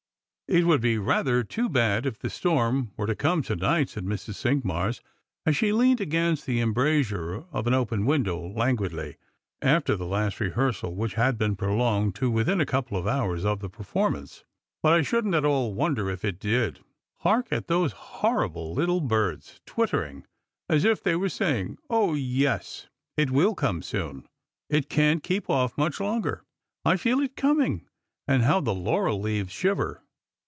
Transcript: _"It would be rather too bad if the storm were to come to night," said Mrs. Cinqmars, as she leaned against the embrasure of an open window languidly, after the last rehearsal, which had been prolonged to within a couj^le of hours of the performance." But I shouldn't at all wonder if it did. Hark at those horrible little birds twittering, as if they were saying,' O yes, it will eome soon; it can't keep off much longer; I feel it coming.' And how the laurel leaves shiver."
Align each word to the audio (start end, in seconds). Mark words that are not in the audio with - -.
_"It 0.57 0.65
would 0.65 0.81
be 0.81 0.97
rather 0.97 1.45
too 1.45 1.69
bad 1.69 2.05
if 2.05 2.19
the 2.19 2.29
storm 2.29 2.91
were 2.97 3.07
to 3.07 3.15
come 3.15 3.41
to 3.43 3.55
night," 3.55 3.87
said 3.87 4.03
Mrs. 4.03 4.35
Cinqmars, 4.35 4.99
as 5.45 5.55
she 5.55 5.71
leaned 5.71 6.01
against 6.01 6.45
the 6.45 6.59
embrasure 6.59 7.45
of 7.53 7.67
an 7.67 7.73
open 7.73 8.05
window 8.05 8.49
languidly, 8.53 9.15
after 9.61 9.95
the 9.95 10.05
last 10.05 10.41
rehearsal, 10.41 10.93
which 10.93 11.13
had 11.13 11.37
been 11.37 11.55
prolonged 11.55 12.15
to 12.15 12.29
within 12.29 12.59
a 12.59 12.65
couj^le 12.65 12.97
of 12.97 13.07
hours 13.07 13.45
of 13.45 13.61
the 13.61 13.69
performance." 13.69 14.43
But 14.83 14.91
I 14.91 15.03
shouldn't 15.03 15.35
at 15.35 15.45
all 15.45 15.73
wonder 15.73 16.09
if 16.09 16.25
it 16.25 16.37
did. 16.37 16.81
Hark 17.19 17.47
at 17.51 17.67
those 17.67 17.93
horrible 17.93 18.73
little 18.73 18.99
birds 18.99 19.61
twittering, 19.65 20.25
as 20.67 20.83
if 20.83 21.01
they 21.01 21.15
were 21.15 21.29
saying,' 21.29 21.77
O 21.89 22.13
yes, 22.13 22.87
it 23.15 23.31
will 23.31 23.55
eome 23.55 23.81
soon; 23.81 24.27
it 24.69 24.89
can't 24.89 25.23
keep 25.23 25.49
off 25.49 25.77
much 25.77 26.01
longer; 26.01 26.43
I 26.83 26.97
feel 26.97 27.21
it 27.21 27.37
coming.' 27.37 27.87
And 28.27 28.43
how 28.43 28.59
the 28.59 28.75
laurel 28.75 29.21
leaves 29.21 29.53
shiver." 29.53 30.03